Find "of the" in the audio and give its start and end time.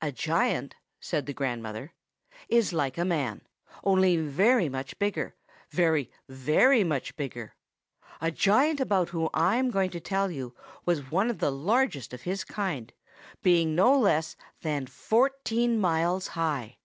11.28-11.52